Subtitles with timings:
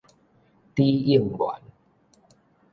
[0.73, 1.61] 李應元